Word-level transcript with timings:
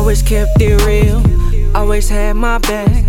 Always 0.00 0.22
kept 0.22 0.62
it 0.62 0.82
real, 0.86 1.22
always 1.76 2.08
had 2.08 2.34
my 2.34 2.56
back. 2.56 3.04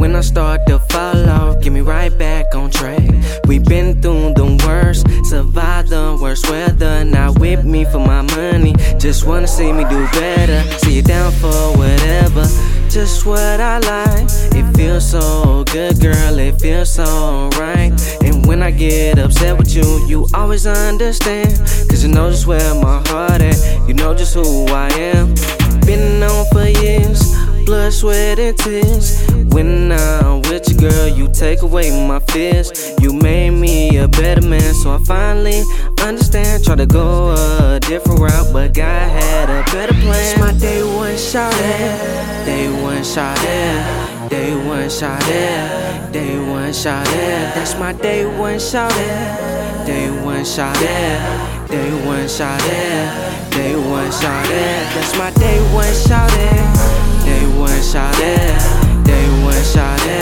When 0.00 0.16
I 0.16 0.22
start 0.22 0.66
to 0.66 0.80
fall 0.80 1.30
off, 1.30 1.62
get 1.62 1.72
me 1.72 1.82
right 1.82 2.10
back 2.18 2.52
on 2.56 2.68
track. 2.68 3.00
We 3.46 3.60
been 3.60 4.02
through 4.02 4.34
the 4.34 4.60
worst, 4.66 5.06
survived 5.24 5.90
the 5.90 6.18
worst 6.20 6.50
weather. 6.50 7.04
Not 7.04 7.38
with 7.38 7.64
me 7.64 7.84
for 7.84 8.00
my 8.00 8.22
money, 8.22 8.74
just 8.98 9.24
wanna 9.24 9.46
see 9.46 9.72
me 9.72 9.84
do 9.84 10.04
better. 10.08 10.62
See 10.78 10.96
you 10.96 11.02
down 11.02 11.30
for 11.30 11.54
whatever, 11.78 12.42
just 12.90 13.24
what 13.24 13.60
I 13.60 13.78
like. 13.78 14.28
It 14.52 14.76
feels 14.76 15.08
so 15.08 15.62
good, 15.70 16.00
girl, 16.00 16.40
it 16.40 16.60
feels 16.60 16.92
so 16.92 17.50
right. 17.56 17.92
And 18.24 18.44
when 18.46 18.64
I 18.64 18.72
get 18.72 19.20
upset 19.20 19.56
with 19.56 19.76
you, 19.76 19.84
you 20.08 20.26
always 20.34 20.66
understand. 20.66 21.56
Cause 21.88 22.02
you 22.02 22.12
know 22.12 22.30
just 22.30 22.48
where 22.48 22.74
my 22.74 23.00
heart 23.06 23.40
at, 23.40 23.56
you 23.86 23.94
know 23.94 24.12
just 24.12 24.34
who 24.34 24.66
I 24.66 24.88
am. 24.88 25.61
Been 25.86 26.22
on 26.22 26.46
for 26.52 26.66
years 26.66 27.32
blood, 27.64 27.92
sweat, 27.92 28.38
and 28.38 28.56
tears. 28.58 29.26
When 29.54 29.92
I'm 29.92 30.42
with 30.42 30.68
you, 30.68 30.76
girl, 30.76 31.08
you 31.08 31.28
take 31.32 31.62
away 31.62 31.90
my 32.06 32.18
fears. 32.18 32.92
You 33.00 33.12
made 33.12 33.50
me 33.50 33.96
a 33.96 34.08
better 34.08 34.46
man, 34.46 34.74
so 34.74 34.94
I 34.94 34.98
finally 34.98 35.62
understand. 36.02 36.64
Try 36.64 36.76
to 36.76 36.86
go 36.86 37.32
a 37.32 37.80
different 37.80 38.20
route, 38.20 38.52
but 38.52 38.74
God 38.74 39.08
had 39.10 39.48
a 39.48 39.62
better 39.72 39.94
plan. 39.94 40.14
It's 40.16 40.38
my 40.38 40.52
day 40.52 40.82
one 40.82 41.16
shot 41.16 41.54
at, 41.54 42.44
day 42.44 42.68
one 42.82 43.04
shot 43.04 43.38
at, 43.38 44.28
day 44.28 44.54
one 44.66 44.90
shot 44.90 45.22
at, 45.22 46.12
day 46.12 46.38
one 46.38 46.72
shot 46.72 47.08
at. 47.08 47.54
That's 47.54 47.78
my 47.78 47.92
day 47.92 48.26
one 48.38 48.58
shot 48.58 48.92
at, 48.92 49.86
day 49.86 50.10
one 50.22 50.44
shot 50.44 50.76
at, 50.76 51.41
day 51.72 51.90
one 52.04 52.28
shot 52.28 52.60
at, 52.64 53.50
day 53.50 53.74
one 53.74 54.12
shot 54.12 54.44
at. 54.44 54.94
That's 54.94 55.16
my 55.16 55.30
day 55.40 55.58
one 55.72 55.94
shot 55.94 56.30
at. 56.30 57.24
Day 57.24 57.46
one 57.58 57.82
shot 57.82 58.14
at, 58.20 59.04
day 59.06 59.26
one 59.42 59.64
shot 59.64 59.98
at, 60.06 60.21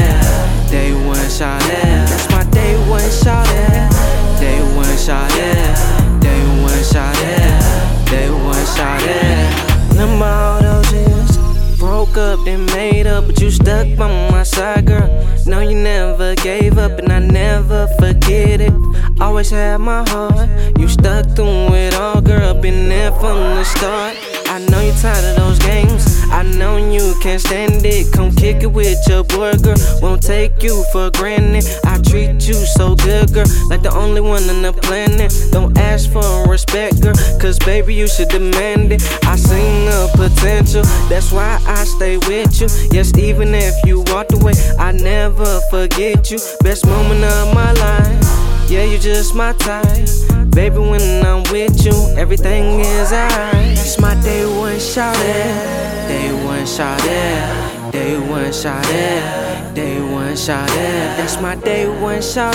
up 12.30 12.44
then 12.44 12.64
made 12.66 13.08
up, 13.08 13.26
but 13.26 13.40
you 13.40 13.50
stuck 13.50 13.86
by 13.96 14.06
my 14.30 14.44
side, 14.44 14.86
girl. 14.86 15.08
No, 15.46 15.60
you 15.60 15.74
never 15.74 16.36
gave 16.36 16.78
up, 16.78 16.98
and 17.00 17.12
I 17.12 17.18
never 17.18 17.88
forget 17.98 18.60
it. 18.60 18.72
Always 19.20 19.50
had 19.50 19.80
my 19.80 20.08
heart, 20.08 20.48
you 20.78 20.88
stuck 20.88 21.26
through 21.34 21.74
it 21.74 21.94
all, 21.94 22.20
girl. 22.20 22.54
Been 22.54 22.88
there 22.88 23.10
from 23.12 23.38
the 23.56 23.64
start. 23.64 24.16
I 24.46 24.58
know 24.70 24.80
you're 24.80 24.94
tired 24.94 25.24
of 25.24 25.36
those 25.36 25.58
games. 25.60 26.20
I 26.30 26.42
know 26.42 26.76
you 26.76 27.14
can't 27.22 27.40
stand 27.40 27.84
it. 27.84 28.12
Come 28.12 28.34
kick 28.34 28.62
it 28.62 28.72
with 28.72 28.98
your 29.08 29.22
boy, 29.22 29.54
girl. 29.54 29.76
Won't 30.02 30.22
take 30.22 30.62
you 30.62 30.84
for 30.92 31.10
granted. 31.10 31.64
I 31.84 31.98
treat 32.02 32.46
you 32.48 32.54
so 32.54 32.96
good, 32.96 33.32
girl. 33.32 33.46
Like 33.68 33.82
the 33.82 33.94
only 33.94 34.20
one 34.20 34.42
on 34.50 34.62
the 34.62 34.72
planet. 34.72 35.32
Don't 35.52 35.78
ask 35.78 36.10
for 36.10 36.48
respect, 36.48 37.00
girl. 37.00 37.14
Cause 37.40 37.58
baby, 37.60 37.94
you 37.94 38.08
should 38.08 38.28
demand 38.28 38.92
it. 38.92 39.02
I 39.24 39.36
seen 39.36 39.86
the 39.86 40.10
potential. 40.14 40.82
That's 41.10 41.32
why 41.32 41.60
I 41.66 41.82
stay 41.82 42.18
with 42.18 42.60
you. 42.60 42.68
Yes, 42.92 43.12
even 43.18 43.52
if 43.52 43.74
you 43.84 44.04
walked 44.06 44.32
away, 44.32 44.52
I 44.78 44.92
never 44.92 45.60
forget 45.68 46.30
you. 46.30 46.38
Best 46.62 46.86
moment 46.86 47.24
of 47.24 47.52
my 47.52 47.72
life. 47.72 48.70
Yeah, 48.70 48.84
you 48.84 48.96
just 48.96 49.34
my 49.34 49.52
type. 49.54 50.08
Baby, 50.50 50.78
when 50.78 51.26
I'm 51.26 51.42
with 51.50 51.84
you, 51.84 51.92
everything 52.16 52.78
is 52.78 53.12
alright. 53.12 53.72
It's 53.72 53.98
my 53.98 54.14
day 54.22 54.46
one 54.46 54.78
shot 54.78 55.16
at, 55.16 56.06
day 56.06 56.32
one 56.44 56.64
shot 56.64 57.00
at, 57.04 57.90
day 57.90 58.16
one 58.16 58.52
shot 58.52 58.86
at, 58.86 59.74
day 59.74 60.00
one 60.00 60.36
shot 60.36 60.70
at. 60.70 61.16
That's 61.16 61.42
my 61.42 61.56
day 61.56 61.88
one 61.88 62.22
shot 62.22 62.54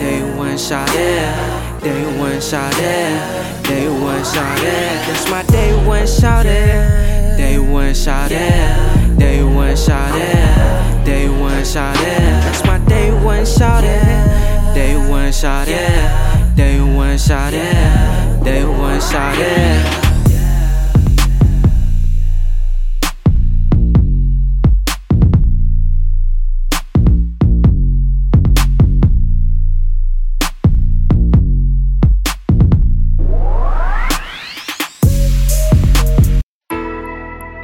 day 0.00 0.22
one 0.34 0.56
shot 0.56 0.88
day 0.88 2.18
one 2.18 2.40
shot 2.40 2.72
day 2.72 3.88
one 3.88 4.24
shot 4.24 4.58
at. 4.58 5.06
That's 5.06 5.30
my 5.30 5.42
day 5.44 5.79
one 7.90 7.94
shot 7.96 8.30
at, 8.30 9.18
day 9.18 9.42
one 9.42 9.74
shot 9.76 10.14
at, 10.14 11.04
day 11.04 11.28
one 11.28 11.64
shot 11.64 11.96
at. 11.96 12.44
That's 12.44 12.64
my 12.64 12.78
day 12.86 13.10
one 13.10 13.44
shot 13.44 13.82
at, 13.82 14.74
day 14.74 14.96
one 15.10 15.32
shot 15.32 15.66
at. 15.66 16.56
Day 16.56 16.80
one 16.80 17.18
shot 17.18 17.52
at, 17.52 18.44
day 18.44 18.64
one 18.64 19.00
shot 19.00 19.34
at. 19.34 20.09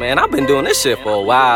Man, 0.07 0.21
I've 0.21 0.31
been 0.31 0.47
doing 0.47 0.65
this 0.65 0.83
shit 0.83 1.01
for 1.01 1.11
a 1.11 1.21
while. 1.21 1.37